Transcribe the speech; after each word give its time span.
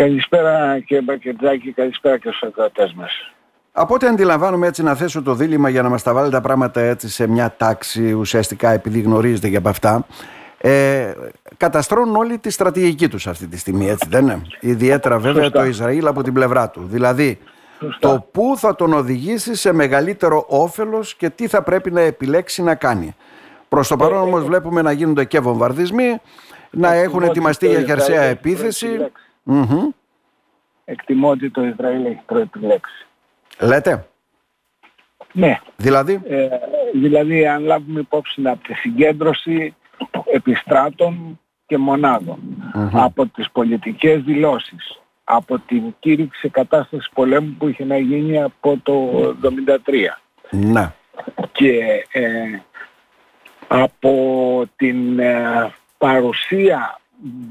Καλησπέρα 0.00 0.78
κύριε 0.78 1.02
Μπακετζάκη, 1.02 1.72
καλησπέρα 1.72 2.18
και 2.18 2.28
στους 2.28 2.42
ακροατές 2.42 2.92
μας. 2.92 3.32
Από 3.72 3.94
ό,τι 3.94 4.06
αντιλαμβάνομαι 4.06 4.66
έτσι 4.66 4.82
να 4.82 4.94
θέσω 4.94 5.22
το 5.22 5.34
δίλημα 5.34 5.68
για 5.68 5.82
να 5.82 5.88
μας 5.88 6.02
τα 6.02 6.12
βάλει 6.12 6.30
τα 6.30 6.40
πράγματα 6.40 6.80
έτσι 6.80 7.08
σε 7.08 7.26
μια 7.26 7.54
τάξη 7.56 8.12
ουσιαστικά 8.12 8.70
επειδή 8.70 9.00
γνωρίζετε 9.00 9.48
για 9.48 9.58
από 9.58 9.68
αυτά 9.68 10.06
ε, 10.58 11.12
καταστρώνουν 11.56 12.16
όλη 12.16 12.38
τη 12.38 12.50
στρατηγική 12.50 13.08
τους 13.08 13.26
αυτή 13.26 13.46
τη 13.46 13.58
στιγμή 13.58 13.88
έτσι 13.88 14.08
δεν 14.10 14.22
είναι; 14.22 14.42
Ιδιαίτερα 14.60 15.18
βέβαια 15.18 15.50
το 15.50 15.64
Ισραήλ 15.64 16.06
από 16.06 16.22
την 16.22 16.32
πλευρά 16.32 16.70
του. 16.70 16.86
Δηλαδή 16.90 17.38
το 17.98 18.26
πού 18.32 18.54
θα 18.56 18.74
τον 18.74 18.92
οδηγήσει 18.92 19.54
σε 19.54 19.72
μεγαλύτερο 19.72 20.44
όφελος 20.48 21.14
και 21.14 21.30
τι 21.30 21.48
θα 21.48 21.62
πρέπει 21.62 21.90
να 21.90 22.00
επιλέξει 22.00 22.62
να 22.62 22.74
κάνει. 22.74 23.16
Προς 23.68 23.88
το 23.88 23.96
παρόν 23.96 24.20
όμως 24.20 24.44
βλέπουμε 24.44 24.82
να 24.82 24.92
γίνονται 24.92 25.24
και 25.24 25.40
βομβαρδισμοί, 25.40 26.20
να 26.70 26.92
έχουν 26.92 27.22
ετοιμαστεί 27.22 27.68
για 27.68 27.82
χερσαία 27.82 28.22
επίθεση. 28.22 28.88
Εκτιμώ 30.84 31.28
ότι 31.28 31.50
το 31.50 31.64
Ισραήλ 31.64 32.04
έχει 32.04 32.20
προεπιλέξει. 32.26 33.06
Λέτε; 33.60 34.06
Ναι. 35.32 35.58
Δηλαδή; 35.76 36.20
Ε, 36.24 36.48
δηλαδή 36.94 37.46
αν 37.46 37.62
λάβουμε 37.62 38.00
υπόψη 38.00 38.42
από 38.44 38.62
τη 38.62 38.74
συγκέντρωση 38.74 39.74
επιστράτων 40.32 41.40
και 41.66 41.78
μοναδων 41.78 42.38
από 42.92 43.26
τις 43.26 43.50
πολιτικές 43.50 44.22
δηλώσεις 44.22 45.00
από 45.24 45.58
την 45.58 45.94
κήρυξη 45.98 46.48
κατάστασης 46.48 47.10
πολέμου 47.14 47.54
που 47.58 47.68
είχε 47.68 47.84
να 47.84 47.98
γίνει 47.98 48.42
από 48.42 48.78
το 48.82 49.10
1973 49.42 49.76
ναι. 50.50 50.92
και 51.52 52.04
ε, 52.12 52.58
από 53.68 54.64
την 54.76 55.18
ε, 55.18 55.72
παρουσία 55.98 56.99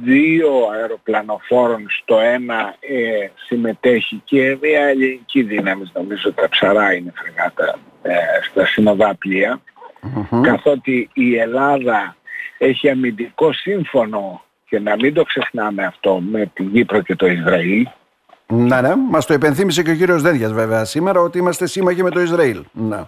δύο 0.03 0.49
αεροπλανοφόρων 0.73 1.85
στο 1.89 2.19
ένα 2.19 2.75
ε, 2.79 3.29
συμμετέχει 3.45 4.21
και 4.25 4.57
μια 4.61 4.83
ελληνική 4.83 5.41
δύναμη, 5.41 5.91
νομίζω 5.93 6.33
τα 6.33 6.49
ψαρά 6.49 6.93
είναι 6.93 7.13
φρεγάτα 7.15 7.79
ε, 8.01 8.13
στα 8.49 8.65
συνοδά 8.65 9.17
καθότι 10.41 11.09
η 11.13 11.37
Ελλάδα 11.37 12.15
έχει 12.57 12.89
αμυντικό 12.89 13.53
σύμφωνο 13.53 14.41
και 14.69 14.79
να 14.79 14.95
μην 14.95 15.13
το 15.13 15.23
ξεχνάμε 15.23 15.85
αυτό 15.85 16.19
με 16.19 16.51
την 16.53 16.71
Κύπρο 16.71 17.01
και 17.01 17.15
το 17.15 17.27
Ισραήλ. 17.27 17.87
Ναι, 18.47 18.81
ναι, 18.81 18.95
μας 18.95 19.25
το 19.25 19.33
υπενθύμησε 19.33 19.83
και 19.83 19.91
ο 19.91 19.95
κύριος 19.95 20.21
Δένδιας 20.21 20.53
βέβαια 20.53 20.85
σήμερα 20.85 21.21
ότι 21.21 21.37
είμαστε 21.37 21.67
σύμμαχοι 21.67 22.03
με 22.03 22.09
το 22.09 22.19
Ισραήλ. 22.19 22.63
Ναι. 22.71 22.99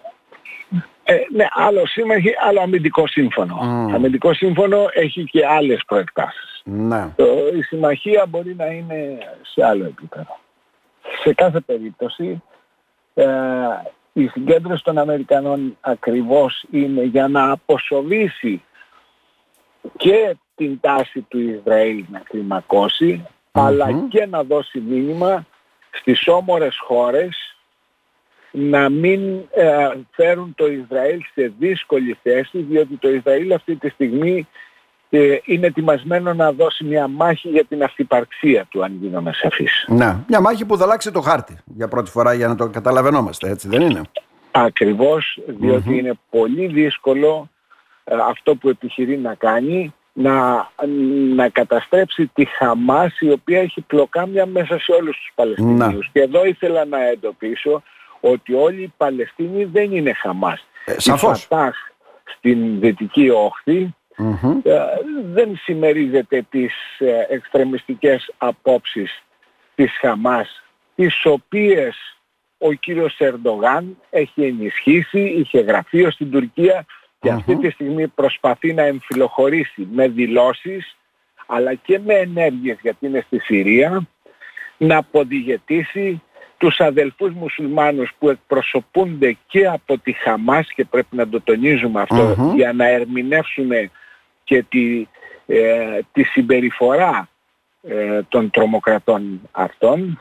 Ε, 1.04 1.16
ναι, 1.36 1.46
άλλο 1.52 1.86
σύμμαχοι, 1.86 2.30
άλλο 2.48 2.62
αμυντικό 2.62 3.08
σύμφωνο. 3.08 3.60
Mm. 3.62 3.94
Αμυντικό 3.94 4.34
σύμφωνο 4.34 4.86
έχει 4.94 5.24
και 5.24 5.46
άλλες 5.46 5.82
προεκτάσεις. 5.88 6.51
Ναι. 6.64 7.14
Το, 7.16 7.48
η 7.58 7.62
συμμαχία 7.62 8.26
μπορεί 8.26 8.56
να 8.56 8.66
είναι 8.66 9.18
σε 9.42 9.66
άλλο 9.66 9.86
επίπεδο. 9.86 10.40
Σε 11.24 11.34
κάθε 11.34 11.60
περίπτωση 11.60 12.42
ε, 13.14 13.26
η 14.14 14.28
συγκέντρωση 14.28 14.84
των 14.84 14.98
Αμερικανών 14.98 15.78
ακριβώς 15.82 16.66
είναι 16.72 17.04
για 17.04 17.28
να 17.28 17.52
αποσοβήσει 17.52 18.64
και 19.98 20.36
την 20.56 20.80
τάση 20.80 21.22
του 21.22 21.40
Ισραήλ 21.40 22.06
να 22.12 22.20
κλιμακωσει 22.20 23.28
αλλά 23.52 23.92
και 24.10 24.26
να 24.26 24.44
δώσει 24.44 24.80
μήνυμα 24.80 25.46
στις 25.92 26.28
όμορες 26.28 26.78
χώρες 26.80 27.56
να 28.52 28.90
μην 28.90 29.38
ε, 29.52 29.90
φέρουν 30.12 30.54
το 30.56 30.68
Ισραήλ 30.68 31.22
σε 31.34 31.54
δύσκολη 31.60 32.18
θέση 32.24 32.58
διότι 32.58 32.96
το 32.96 33.10
Ισραήλ 33.10 33.54
αυτή 33.54 33.76
τη 33.76 33.90
στιγμή 33.90 34.38
ε, 34.38 34.48
είναι 35.46 35.68
ετοιμασμένο 35.68 36.34
να 36.34 36.52
δώσει 36.52 36.84
μια 36.84 37.08
μάχη 37.08 37.50
για 37.50 37.66
την 37.66 37.84
αυτυπαρξία 37.84 38.66
του 38.70 38.84
αν 38.84 38.98
γίνομαι 39.02 39.32
σαφής. 39.34 39.86
Ναι, 39.88 40.16
μια 40.28 40.42
μάχη 40.42 40.66
που 40.66 40.78
θα 40.78 40.84
αλλάξει 40.84 41.12
το 41.12 41.22
χάρτη 41.22 41.58
για 41.66 41.88
πρώτη 41.88 42.12
φορά 42.12 42.34
για 42.34 42.48
να 42.48 42.56
το 42.56 42.70
καταλαβαίνόμαστε 42.70 43.50
έτσι 43.50 43.68
δεν 43.68 43.82
είναι; 43.82 44.02
Ακριβώς 44.52 45.40
είναι 45.88 46.14
πολύ 46.30 46.68
δύσκολο 46.68 47.50
ε, 48.04 48.16
αυτό 48.30 48.56
που 48.56 48.70
επιχειρεί 48.70 49.18
να 49.18 49.36
κάνει 49.36 49.94
να, 50.14 50.68
να 51.36 51.50
καταστρέψει 51.50 52.28
τη 52.28 52.46
Χαμάς 52.46 53.20
η 53.20 53.32
οποία 53.32 53.60
έχει 53.60 53.82
πλοκάμια 53.82 54.46
μέσα 54.46 54.80
σε 54.80 54.92
όλους 54.92 55.16
τους 55.16 55.32
Παλαιστινίους. 55.36 56.10
Και 56.14 56.22
εδώ 56.22 56.46
ήθελα 56.46 56.86
να 56.86 57.08
εντοπίσω 57.08 57.84
ότι 58.20 58.54
όλοι 58.54 58.82
οι 58.82 58.94
Παλαιστίνοι 58.98 59.64
δεν 59.64 59.92
είναι 59.92 60.14
Χαμάς. 60.14 60.66
Ε, 60.86 61.00
σαφώς. 61.00 61.44
Η 61.44 61.48
Φατάχ 61.48 61.76
στην 62.38 62.80
Δυτική 62.80 63.30
ε, 64.64 64.80
δεν 65.34 65.58
συμμερίζεται 65.58 66.46
τις 66.50 66.74
ε, 67.00 67.26
εξτρεμιστικές 67.30 68.34
απόψεις 68.38 69.24
της 69.76 69.92
Χαμάς 70.00 70.64
τις 70.96 71.26
οποίες 71.26 72.18
ο 72.58 72.74
κύριος 72.74 73.18
Ερντογάν 73.20 73.98
έχει 74.10 74.44
ενισχύσει, 74.44 75.20
είχε 75.20 75.60
γραφείο 75.60 76.12
στην 76.12 76.32
Τουρκία 76.32 76.86
και 77.20 77.30
αυτή 77.30 77.56
τη 77.56 77.70
στιγμή 77.70 78.08
προσπαθεί 78.08 78.74
να 78.74 78.82
εμφυλοχωρήσει 78.82 79.88
με 79.92 80.08
δηλώσεις 80.08 80.96
αλλά 81.46 81.74
και 81.74 82.00
με 82.00 82.14
ενέργειες 82.14 82.78
γιατί 82.82 83.06
είναι 83.06 83.24
στη 83.26 83.40
Συρία 83.40 84.08
να 84.78 84.98
αποδιγετήσει 84.98 86.22
τους 86.58 86.80
αδελφούς 86.80 87.34
μουσουλμάνους 87.34 88.12
που 88.20 88.30
εκπροσωπούνται 88.30 89.38
και 89.48 89.68
από 89.68 89.98
τη 89.98 90.12
Χαμάς 90.12 90.74
και 90.74 90.86
πρέπει 90.86 91.16
να 91.16 91.28
το 91.30 91.42
τονίζουμε 91.42 92.06
για 92.56 92.74
να 92.74 92.88
ερμηνεύσουν 92.88 93.72
και 94.52 94.66
τη, 94.70 95.08
ε, 95.46 96.00
τη 96.12 96.24
συμπεριφορά 96.24 97.30
ε, 97.82 98.22
των 98.30 98.50
τρομοκρατών 98.50 99.42
αυτών 99.52 100.20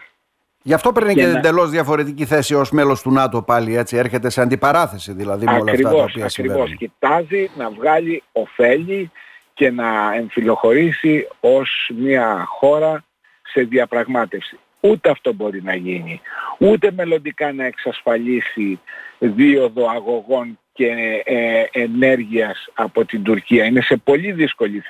Γι' 0.63 0.75
αυτό 0.75 0.93
παίρνει 0.93 1.15
και, 1.15 1.21
και 1.21 1.27
εντελώς 1.27 1.71
διαφορετική 1.71 2.25
θέση 2.25 2.55
ως 2.55 2.71
μέλος 2.71 3.03
του 3.03 3.13
ΝΑΤΟ 3.13 3.43
πάλι 3.43 3.77
έτσι. 3.77 3.97
Έρχεται 3.97 4.31
σε 4.31 4.41
αντιπαράθεση 4.41 5.13
δηλαδή 5.13 5.45
με 5.45 5.53
όλα 5.53 5.73
αυτά 5.73 5.91
τα 5.91 6.03
οποία 6.03 6.25
ακριβώς. 6.25 6.75
Κοιτάζει 6.75 7.51
να 7.57 7.71
βγάλει 7.71 8.23
ωφέλη 8.33 9.11
και 9.55 9.71
να 9.71 10.15
εμφυλοχωρήσει 10.15 11.29
ως 11.41 11.91
μια 11.97 12.45
χώρα 12.47 13.05
σε 13.43 13.63
διαπραγμάτευση. 13.63 14.59
Ούτε 14.81 15.11
αυτό 15.11 15.33
μπορεί 15.33 15.63
να 15.63 15.75
γίνει. 15.75 16.21
Ούτε 16.59 16.91
μελλοντικά 16.91 17.53
να 17.53 17.65
εξασφαλίσει 17.65 18.81
δίωδο 19.19 19.89
αγωγών 19.89 20.59
και 20.81 21.23
ε, 21.25 21.65
ενέργειας 21.73 22.69
από 22.75 23.05
την 23.05 23.23
Τουρκία. 23.23 23.65
Είναι 23.65 23.81
σε 23.81 23.97
πολύ 23.97 24.33
δύσκολη 24.33 24.81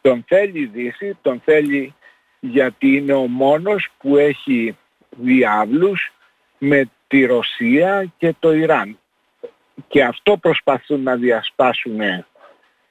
Τον 0.00 0.24
θέλει 0.28 0.58
η 0.58 0.66
Δύση, 0.66 1.16
τον 1.22 1.40
θέλει 1.44 1.94
γιατί 2.40 2.96
είναι 2.96 3.12
ο 3.12 3.26
μόνος 3.26 3.88
που 3.98 4.16
έχει 4.16 4.76
διάβλους 5.10 6.12
με 6.58 6.90
τη 7.06 7.24
Ρωσία 7.24 8.12
και 8.18 8.34
το 8.38 8.54
Ιράν. 8.54 8.98
Και 9.88 10.04
αυτό 10.04 10.36
προσπαθούν 10.36 11.02
να 11.02 11.16
διασπάσουν 11.16 12.00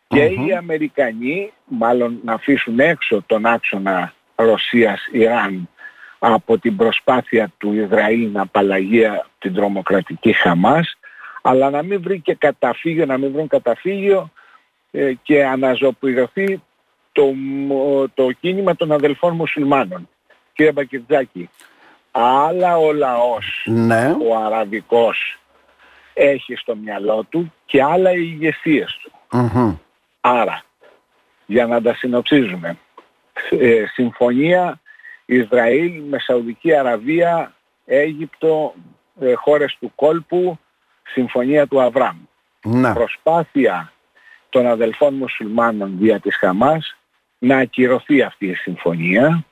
και 0.07 0.23
οι 0.23 0.53
Αμερικανοί, 0.57 1.53
μάλλον 1.65 2.19
να 2.23 2.33
αφήσουν 2.33 2.79
έξω 2.79 3.23
τον 3.25 3.45
άξονα 3.45 4.13
Ρωσίας-Ιράν 4.35 5.69
από 6.19 6.57
την 6.57 6.75
προσπάθεια 6.75 7.51
του 7.57 7.73
Ισραήλ 7.73 8.31
να 8.31 8.41
απαλλαγεί 8.41 9.03
την 9.39 9.53
τρομοκρατική 9.53 10.33
Χαμάς, 10.33 10.97
αλλά 11.45 11.69
να 11.69 11.83
μην 11.83 12.01
βρει 12.01 12.19
και 12.19 12.35
καταφύγιο, 12.35 13.05
να 13.05 13.17
μην 13.17 13.31
βρουν 13.31 13.47
καταφύγιο 13.47 14.31
ε, 14.91 15.13
και 15.23 15.45
αναζωπηρωθεί 15.45 16.61
το, 17.11 17.33
το 18.13 18.31
κίνημα 18.31 18.75
των 18.75 18.91
αδελφών 18.91 19.35
μουσουλμάνων. 19.35 20.09
Κύριε 20.53 20.71
Μπακετζάκη, 20.71 21.49
άλλα 22.11 22.77
ο 22.77 22.93
λαός, 22.93 23.63
ναι. 23.65 24.15
ο 24.29 24.37
αραβικός, 24.37 25.39
έχει 26.13 26.55
στο 26.55 26.75
μυαλό 26.75 27.25
του 27.29 27.53
και 27.65 27.83
άλλα 27.83 28.11
οι 28.11 28.29
ηγεσίες 28.33 28.99
του. 29.01 29.11
Άρα, 30.21 30.63
για 31.45 31.67
να 31.67 31.81
τα 31.81 31.95
συνοψίζουμε, 31.95 32.77
ε, 33.49 33.85
συμφωνία 33.93 34.79
Ισραήλ 35.25 36.01
με 36.01 36.19
Σαουδική 36.19 36.75
Αραβία, 36.75 37.53
Αίγυπτο, 37.85 38.73
ε, 39.19 39.33
χώρες 39.33 39.77
του 39.79 39.91
κόλπου, 39.95 40.59
συμφωνία 41.03 41.67
του 41.67 41.81
Αβραάμ. 41.81 42.17
Ναι. 42.63 42.93
Προσπάθεια 42.93 43.91
των 44.49 44.67
αδελφών 44.67 45.13
μουσουλμάνων 45.13 45.97
δια 45.99 46.19
της 46.19 46.37
Χαμάς 46.37 46.97
να 47.37 47.57
ακυρωθεί 47.57 48.21
αυτή 48.21 48.45
η 48.45 48.53
συμφωνία 48.53 49.45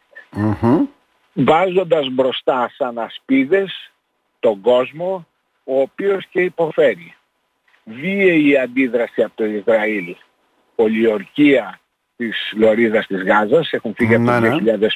βάζοντας 1.34 2.08
μπροστά 2.12 2.72
σαν 2.76 2.98
ασπίδες 2.98 3.92
τον 4.40 4.62
κόσμο 4.62 5.28
ο 5.64 5.80
οποίος 5.82 6.28
και 6.30 6.42
υποφέρει. 6.42 7.16
Βίαιη 7.84 8.58
αντίδραση 8.58 9.24
από 9.24 9.36
το 9.36 9.46
Ισραήλ, 9.46 10.16
πολιορκία 10.76 11.80
της 12.16 12.54
Λωρίδας 12.56 13.08
της 13.08 13.24
Γάζας, 13.24 13.72
έχουν 13.72 13.94
φύγει 13.96 14.16
από 14.16 14.26
το 14.26 14.40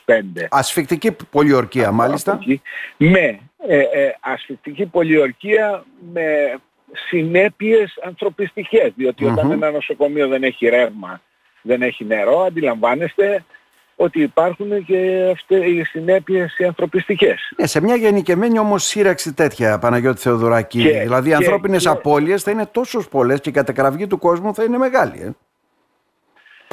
2005. 0.05 0.41
Ναι. 0.41 0.47
Ασφικτική 0.49 1.15
πολιορκία 1.29 1.91
μάλιστα. 1.91 2.39
Με 2.97 3.39
ε, 3.67 3.79
ε, 3.79 4.15
ασφικτική 4.19 4.85
πολιορκία 4.85 5.83
με 6.13 6.59
συνέπειες 7.09 7.99
ανθρωπιστικές, 8.03 8.93
όταν 9.25 9.51
ένα 9.51 9.71
νοσοκομείο 9.71 10.27
δεν 10.27 10.43
έχει 10.43 10.67
ρεύμα 10.67 11.21
δεν 11.65 11.81
έχει 11.81 12.05
νερό, 12.05 12.41
αντιλαμβάνεστε, 12.41 13.43
ότι 13.95 14.21
υπάρχουν 14.21 14.85
και 14.85 15.29
αυτές 15.31 15.65
οι 15.65 15.83
συνέπειες 15.83 16.57
οι 16.57 16.63
ανθρωπιστικές. 16.63 17.53
Ναι, 17.57 17.67
σε 17.67 17.81
μια 17.81 17.95
γενικεμένη 17.95 18.59
όμως 18.59 18.83
σύραξη 18.83 19.33
τέτοια, 19.33 19.79
Παναγιώτη 19.79 20.21
Θεοδωράκη, 20.21 20.89
δηλαδή 20.89 21.29
οι 21.29 21.33
ανθρώπινες 21.33 21.83
και... 21.83 21.89
απώλειες 21.89 22.43
θα 22.43 22.51
είναι 22.51 22.65
τόσο 22.65 23.07
πολλές 23.09 23.41
και 23.41 23.49
η 23.49 23.51
κατακραυγή 23.51 24.07
του 24.07 24.17
κόσμου 24.17 24.53
θα 24.53 24.63
είναι 24.63 24.77
μεγάλη. 24.77 25.21
Ε. 25.21 25.29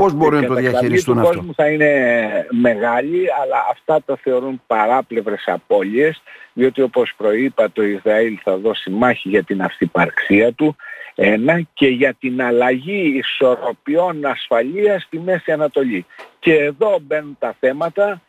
Πώς 0.02 0.12
μπορούν 0.12 0.40
να 0.40 0.46
το 0.46 0.54
διαχειριστούν 0.54 1.19
αυτό; 1.19 1.32
Η 1.32 1.37
κόσμου 1.37 1.54
θα 1.54 1.69
είναι 1.69 2.46
μεγάλη, 2.50 3.26
αλλά 3.43 3.56
αυτά 3.70 4.02
το 4.04 4.16
θεωρούν 4.22 4.62
παράπλευρες 4.66 5.44
απώλειες, 5.46 6.22
διότι 6.52 6.82
όπως 6.82 7.14
προείπα 7.16 7.70
το 7.70 7.82
Ισραήλ 7.82 8.38
θα 8.43 8.56
δώσει 8.56 8.90
μάχη 8.90 9.28
για 9.28 9.43
την 9.43 9.62
αυθυπαρξία 9.62 10.52
του, 10.52 10.76
ένα 11.14 11.60
και 11.75 11.87
για 11.87 12.14
την 12.14 12.43
αλλαγή 12.43 13.16
ισορροπιών 13.16 14.26
ασφαλείας 14.26 15.02
στη 15.02 15.19
Μέση 15.19 15.52
Ανατολή. 15.52 16.06
Και 16.38 16.54
εδώ 16.54 16.99
μπαίνουν 17.02 17.37
τα 17.38 17.54
θέματα 17.60 18.22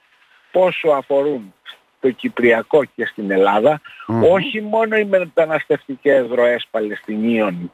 πόσο 0.51 0.87
αφορούν 0.87 1.53
το 1.99 2.11
Κυπριακό 2.11 2.83
και 2.95 3.05
στην 3.05 3.31
ελλαδα 3.31 3.81
όχι 4.31 4.61
μόνο 4.61 4.97
οι 4.97 5.05
μεταναστευτικές 5.05 6.25
ροές 6.29 6.67
Παλαιστινίων 6.71 7.71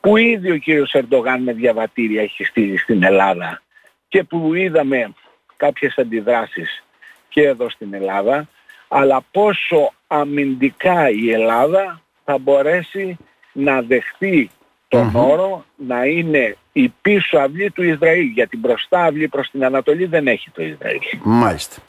που 0.00 0.16
ήδη 0.16 0.50
ο 0.50 0.56
κύριος 0.56 0.94
Ερντογάν 0.94 1.42
με 1.42 1.52
διαβατήρια 1.52 2.22
έχει 2.22 2.44
στείλει 2.44 2.76
στην 2.76 3.02
Ελλάδα 3.02 3.62
και 4.08 4.24
που 4.24 4.54
είδαμε 4.54 5.12
κάποιες 5.56 5.98
αντιδράσεις 5.98 6.84
και 7.28 7.42
εδώ 7.42 7.70
στην 7.70 7.94
Ελλάδα 7.94 8.48
αλλά 8.88 9.22
πόσο 9.30 9.92
αμυντικά 10.06 11.10
η 11.10 11.32
Ελλάδα 11.32 12.00
θα 12.24 12.38
μπορέσει 12.38 13.16
να 13.52 13.82
δεχτεί 13.82 14.50
τον 14.88 15.14
όρο 15.14 15.64
να 15.76 16.04
είναι 16.04 16.56
η 16.72 16.88
πίσω 17.02 17.38
αυλή 17.38 17.70
του 17.70 17.82
Ισραήλ. 17.82 18.26
Για 18.26 18.46
την 18.46 18.58
μπροστά 18.58 19.04
αυλή 19.04 19.28
προς 19.28 19.50
την 19.50 19.64
Ανατολή 19.64 20.04
δεν 20.04 20.26
έχει 20.26 20.50
το 20.50 20.62
Ισραήλ. 20.62 21.00
Μάλιστα. 21.22 21.82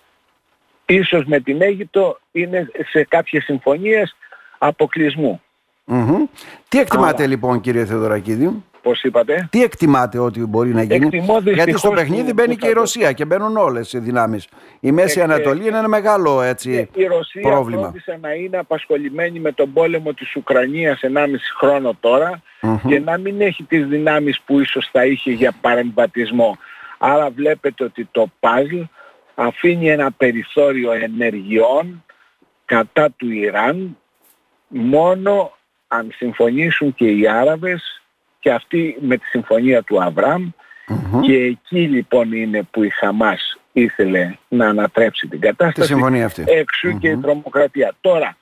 Ίσως 0.86 1.26
με 1.26 1.40
την 1.40 1.62
Αίγυπτο 1.62 2.20
είναι 2.32 2.72
σε 2.90 3.04
κάποιες 3.04 3.44
συμφωνίες 3.44 4.16
αποκλεισμού. 4.58 5.42
Τι 6.70 6.80
εκτιμάτε 6.80 7.28
λοιπόν 7.28 7.62
κύριε 7.62 7.86
Θεοδωρακίδη; 7.86 8.64
Πώς 8.82 9.04
είπατε; 9.04 9.48
Τι 9.52 9.64
εκτιμάτε 9.64 10.20
ότι 10.20 10.46
μπορεί 10.46 10.74
να 10.74 10.84
γίνει; 10.84 11.24
Γιατί 11.54 11.78
στο 11.78 11.90
παιχνίδι 11.90 12.34
μπαίνει 12.34 12.56
και 12.56 12.68
η 12.68 12.72
Ρωσία 12.72 13.12
και 13.12 13.26
μπαίνουν 13.26 13.58
όλες 13.58 13.94
οι 13.94 14.00
δυνάμεις. 14.00 14.48
Η 14.80 14.92
Μέση 14.92 15.20
ε, 15.20 15.24
Ανατολή 15.24 15.68
είναι 15.68 15.78
ένα 15.78 15.88
μεγάλο 15.88 16.42
έτσι, 16.42 16.90
ε, 16.96 17.02
η 17.02 17.06
Ρωσία 17.06 17.42
πρόβλημα. 17.42 17.82
πρόβλησε 17.82 18.18
να 18.22 18.34
είναι 18.34 18.58
απασχολημένη 18.58 19.40
με 19.40 19.52
τον 19.52 19.74
πόλεμο 19.74 20.14
της 20.14 20.36
Ουκρανίας 20.36 21.00
1,5 21.02 21.28
χρόνο 21.58 21.98
τώρα 22.00 22.42
και 22.88 23.00
να 23.00 23.18
μην 23.18 23.42
έχει 23.42 23.64
τις 23.64 23.86
δυνάμεις 23.86 24.42
που 24.46 24.60
ίσως 24.60 24.90
θα 24.92 25.06
είχε 25.06 25.32
για 25.32 25.54
παρεμβατισμό. 25.62 26.58
Άρα 26.98 27.30
βλέπετε 27.30 27.84
ότι 27.84 28.08
το 28.12 28.32
παζλ 28.40 28.80
αφήνει 29.36 29.90
ένα 29.90 30.12
περιθώριο 30.12 30.92
ενεργειών 30.92 32.04
κατά 32.66 33.10
του 33.18 33.32
Ιράν 33.32 33.98
μόνο 34.68 35.52
αν 35.94 36.12
συμφωνήσουν 36.16 36.96
και 36.96 37.06
οι 37.06 37.28
Άραβες 37.28 38.02
και 38.40 38.52
αυτοί 38.52 38.98
με 39.00 39.18
τη 39.18 39.26
συμφωνία 39.26 39.84
του 39.84 40.04
αβραμ 40.04 40.50
και 41.22 41.36
εκεί 41.36 41.80
λοιπόν 41.80 42.32
είναι 42.32 42.64
που 42.72 42.84
η 42.84 42.90
Χαμάς 42.90 43.60
ήθελε 43.72 44.36
να 44.48 44.68
ανατρέψει 44.68 45.28
την 45.28 45.40
κατάσταση. 45.40 45.88
Τη 45.88 45.94
συμφωνία 45.94 46.26
αυτή. 46.26 46.44
και 47.00 47.08
η 47.08 47.18
τρομοκρατία. 47.18 47.94
Τώρα, 48.02 48.38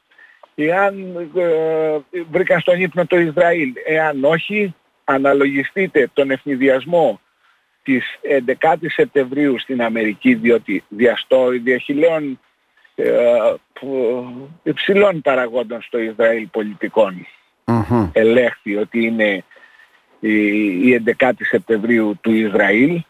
εάν 0.56 1.16
ε, 1.36 2.22
βρήκα 2.30 2.60
στον 2.60 2.82
ύπνο 2.82 3.06
το 3.06 3.20
Ισραήλ, 3.20 3.74
εάν 3.86 4.24
όχι, 4.24 4.76
αναλογιστείτε 5.04 6.10
τον 6.14 6.32
ευνηδιασμό 6.32 7.20
της 7.84 8.04
11 8.62 8.74
Σεπτεμβρίου 8.82 9.60
στην 9.60 9.82
Αμερική, 9.82 10.34
διότι 10.34 10.84
διαστό 10.88 11.50
διαχειλέων 11.50 12.40
ε, 12.96 13.06
υψηλών 14.64 15.22
παραγόντων 15.22 15.82
στο 15.82 16.00
Ισραήλ 16.00 16.48
πολιτικών 16.48 17.28
mm 17.70 18.10
ελέγχθη 18.12 18.76
ότι 18.76 19.06
είναι 19.06 19.44
η 20.20 21.02
11η 21.20 21.32
Σεπτεμβρίου 21.40 22.18
του 22.22 22.32
Ισραήλ. 22.32 23.02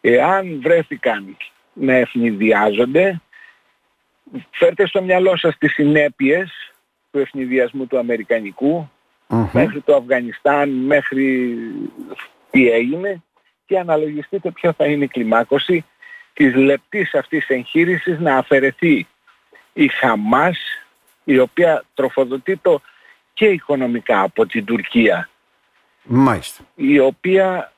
Εάν 0.00 0.60
βρέθηκαν 0.62 1.36
να 1.72 1.94
ευνηδιάζονται 1.94 3.20
φέρτε 4.50 4.86
στο 4.86 5.02
μυαλό 5.02 5.36
σας 5.36 5.58
τις 5.58 5.72
συνέπειες 5.72 6.72
του 7.10 7.18
ευνηδιασμού 7.18 7.86
του 7.86 7.98
αμερικανικου 7.98 8.90
μέχρι 9.52 9.80
το 9.80 9.96
Αφγανιστάν, 9.96 10.70
μέχρι 10.70 11.56
τι 12.50 12.70
έγινε 12.70 13.22
και 13.66 13.78
αναλογιστείτε 13.78 14.50
ποιο 14.50 14.72
θα 14.72 14.86
είναι 14.86 15.04
η 15.04 15.08
κλιμάκωση 15.08 15.84
της 16.32 16.54
λεπτής 16.54 17.14
αυτής 17.14 17.48
εγχείρησης 17.48 18.18
να 18.18 18.36
αφαιρεθεί 18.36 19.06
η 19.72 19.88
Χαμάς 19.88 20.58
η 21.24 21.38
οποία 21.38 21.84
τροφοδοτεί 21.94 22.56
το 22.56 22.80
και 23.38 23.46
οικονομικά 23.46 24.20
από 24.20 24.46
την 24.46 24.64
Τουρκία. 24.64 25.28
Μάλιστα. 26.02 26.64
Η 26.74 26.98
οποία 26.98 27.72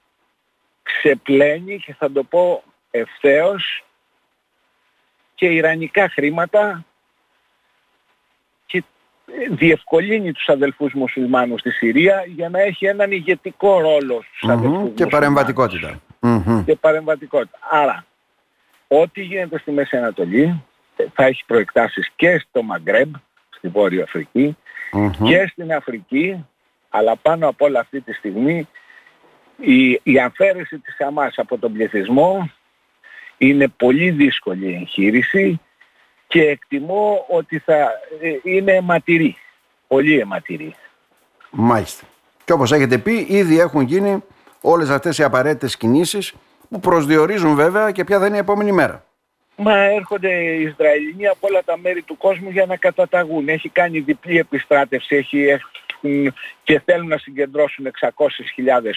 ξεπλένει 0.82 1.78
και 1.78 1.94
θα 1.94 2.12
το 2.12 2.22
πω 2.22 2.62
ευθέως 2.90 3.84
και 5.34 5.46
ιρανικά 5.46 6.08
χρήματα 6.08 6.84
και 8.66 8.82
διευκολύνει 9.50 10.32
τους 10.32 10.48
αδελφούς 10.48 10.92
μουσουλμάνους 10.92 11.60
στη 11.60 11.70
Συρία 11.70 12.24
για 12.26 12.48
να 12.48 12.60
έχει 12.60 12.86
έναν 12.86 13.12
ηγετικό 13.12 13.80
ρόλο 13.80 14.24
στους 14.26 14.50
mm-hmm. 14.50 14.52
αδελφούς 14.52 14.90
και 14.94 15.06
παρεμβατικότητα. 15.06 16.00
Και 16.66 16.76
παρεμβατικότητα. 16.76 17.58
Άρα, 17.70 18.06
ό,τι 18.88 19.22
γίνεται 19.22 19.58
στη 19.58 19.70
Μέση 19.70 19.96
Ανατολή 19.96 20.64
θα 21.14 21.24
έχει 21.24 21.44
προεκτάσεις 21.46 22.10
και 22.16 22.44
στο 22.48 22.62
Μαγκρέμπ, 22.62 23.14
στη 23.50 23.68
Βόρεια 23.68 24.02
Αφρική, 24.02 24.56
και 25.22 25.46
στην 25.52 25.72
Αφρική, 25.72 26.46
αλλά 26.88 27.16
πάνω 27.16 27.48
από 27.48 27.64
όλα 27.64 27.80
αυτή 27.80 28.00
τη 28.00 28.12
στιγμή 28.12 28.68
η, 29.56 30.00
η 30.02 30.18
αφαίρεση 30.18 30.78
της 30.78 30.94
Χαμάς 30.96 31.34
από 31.36 31.58
τον 31.58 31.72
πληθυσμό 31.72 32.50
είναι 33.38 33.68
πολύ 33.68 34.10
δύσκολη 34.10 34.74
εγχείρηση 34.74 35.60
και 36.26 36.42
εκτιμώ 36.42 37.26
ότι 37.28 37.58
θα 37.58 37.74
ε, 38.20 38.38
είναι 38.42 38.72
αιματηρή, 38.72 39.36
πολύ 39.86 40.18
αιματηρή. 40.18 40.74
Μάλιστα. 41.50 42.06
Και 42.44 42.52
όπως 42.52 42.72
έχετε 42.72 42.98
πει, 42.98 43.26
ήδη 43.28 43.60
έχουν 43.60 43.80
γίνει 43.80 44.22
όλες 44.60 44.88
αυτές 44.88 45.18
οι 45.18 45.22
απαραίτητες 45.22 45.76
κινήσεις 45.76 46.34
που 46.68 46.80
προσδιορίζουν 46.80 47.54
βέβαια 47.54 47.90
και 47.90 48.04
ποια 48.04 48.18
θα 48.18 48.26
είναι 48.26 48.36
η 48.36 48.38
επόμενη 48.38 48.72
μέρα. 48.72 49.04
Μα 49.62 49.76
έρχονται 49.76 50.34
οι 50.34 50.62
Ισραηλινοί 50.62 51.26
από 51.26 51.46
όλα 51.50 51.62
τα 51.64 51.78
μέρη 51.78 52.02
του 52.02 52.16
κόσμου 52.16 52.50
για 52.50 52.66
να 52.66 52.76
καταταγούν. 52.76 53.48
Έχει 53.48 53.68
κάνει 53.68 53.98
διπλή 54.00 54.38
επιστράτευση 54.38 55.16
έχει, 55.16 55.42
έχουν, 55.42 56.34
και 56.62 56.80
θέλουν 56.84 57.08
να 57.08 57.18
συγκεντρώσουν 57.18 57.90
600.000 58.00 58.10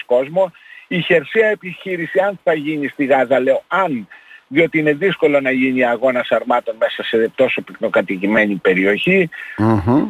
κόσμο. 0.05 0.51
Η 0.88 1.01
χερσαία 1.01 1.48
επιχείρηση 1.48 2.20
αν 2.20 2.39
θα 2.43 2.53
γίνει 2.53 2.88
στη 2.88 3.05
Γάζα, 3.05 3.39
λέω 3.39 3.63
αν, 3.67 4.08
διότι 4.48 4.79
είναι 4.79 4.93
δύσκολο 4.93 5.39
να 5.41 5.51
γίνει 5.51 5.86
αγώνας 5.86 6.32
αρμάτων 6.32 6.75
μέσα 6.79 7.03
σε 7.03 7.32
τόσο 7.36 7.62
πυκνοκατοικημένη 7.62 8.55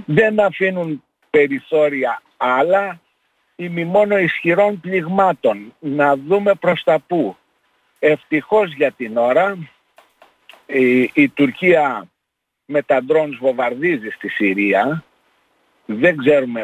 δεν 0.06 0.40
αφήνουν 0.40 1.04
περιθώρια 1.30 2.22
άλλα 2.38 3.00
ή 3.56 3.70
μόνο 3.70 4.18
ισχυρών 4.18 4.80
πληγμάτων. 4.80 5.74
Να 5.80 6.16
δούμε 6.16 6.54
προς 6.54 6.84
τα 6.84 7.00
πού. 7.08 7.36
Ευτυχώς 8.00 8.74
για 8.74 8.92
την 8.92 9.18
ώρα 9.18 9.58
η, 11.14 11.30
Τουρκία 11.30 12.08
με 12.66 12.82
τα 12.82 13.04
ντρόντς 13.04 13.38
βομβαρδίζει 13.38 14.10
στη 14.10 14.30
Συρία. 14.30 15.04
Δεν 15.86 16.18
ξέρουμε 16.18 16.64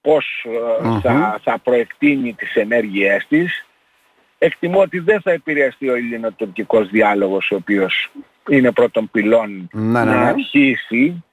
πώς 0.00 0.46
ε, 0.46 1.00
θα, 1.00 1.40
θα 1.42 1.58
προεκτείνει 1.58 2.32
τις 2.32 2.54
ενέργειές 2.54 3.26
της. 3.28 3.66
Εκτιμώ 4.38 4.80
ότι 4.80 4.98
δεν 4.98 5.20
θα 5.20 5.30
επηρεαστεί 5.30 5.88
ο 5.88 5.94
ελληνοτουρκικός 5.94 6.88
διάλογος 6.88 7.50
ο 7.50 7.54
οποίος 7.54 8.10
είναι 8.48 8.72
πρώτον 8.72 9.10
πυλών 9.10 9.68
να, 9.72 10.04
να 10.04 10.20
αρχίσει 10.20 11.24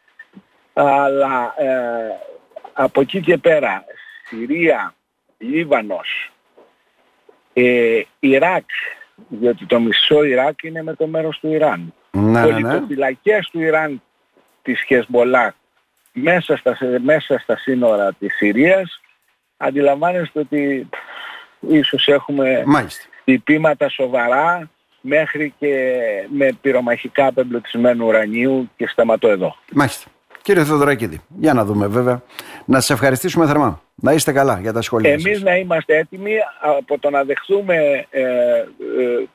αλλά 0.74 1.54
ε, 1.58 2.20
από 2.74 3.02
εκεί 3.02 3.22
και 3.22 3.38
πέρα 3.38 3.86
Συρία, 4.28 4.94
Λίβανος, 5.38 6.32
ε, 7.54 8.02
Ιράκ 8.20 8.70
διότι 9.28 9.66
το 9.66 9.80
μισό 9.80 10.24
Ιράκ 10.24 10.64
είναι 10.64 10.84
με 10.84 10.94
το 10.94 11.08
μέρος 11.08 11.40
του 11.40 11.52
Ιράν. 11.52 11.94
Ναι, 12.12 12.42
Πολιτοφυλακές 12.42 13.50
του 13.52 13.60
Ιράν 13.60 14.02
της 14.62 14.82
Χεσμολά 14.82 15.56
μέσα 16.14 16.58
στα, 16.58 16.78
μέσα 17.04 17.40
στα 17.40 17.58
σύνορα 17.58 18.14
της 18.14 18.36
Συρίας 18.36 19.02
αντιλαμβάνεστε 19.58 20.40
ότι 20.40 20.90
ίσως 21.60 22.08
έχουμε 22.08 22.64
τυπήματα 23.24 23.90
σοβαρά 23.90 24.70
μέχρι 25.02 25.54
και 25.60 25.96
με 26.30 26.50
πυρομαχικά 26.62 27.26
απεμπλωτισμένου 27.26 28.06
ουρανίου 28.06 28.70
και 28.76 28.88
σταματώ 28.88 29.28
εδώ. 29.30 29.56
Μάλιστα. 29.74 30.10
Κύριε 30.42 30.64
Θεοδωράκηδη, 30.64 31.22
για 31.40 31.54
να 31.54 31.66
δούμε 31.66 31.88
βέβαια. 31.88 32.22
Να 32.66 32.80
σας 32.80 32.90
ευχαριστήσουμε 32.90 33.46
θερμά. 33.46 33.82
Να 34.02 34.14
είστε 34.14 34.32
καλά 34.32 34.60
για 34.62 34.74
τα 34.74 34.82
σχολεία. 34.82 35.12
Εμείς 35.12 35.42
να 35.42 35.56
είμαστε 35.56 35.98
έτοιμοι 35.98 36.34
από 36.62 37.00
το 37.00 37.10
να 37.10 37.24
δεχθούμε 37.24 37.76
ε, 38.10 38.22
ε, 38.22 38.66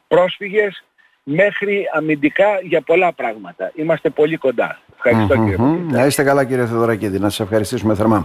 πρόσφυγες 0.09 0.85
μέχρι 1.23 1.85
αμυντικά 1.94 2.47
για 2.62 2.80
πολλά 2.80 3.12
πράγματα. 3.12 3.73
Είμαστε 3.75 4.11
πολύ 4.11 4.37
κοντά. 4.37 4.78
Ευχαριστώ 4.94 5.35
κύριε 5.35 5.56
Να 5.90 6.06
είστε 6.06 6.23
καλά 6.23 6.44
κύριε 6.44 6.66
Θεοδωρακίδη. 6.66 7.18
Να 7.18 7.28
σας 7.28 7.40
ευχαριστήσουμε 7.40 7.94
θερμά. 7.94 8.23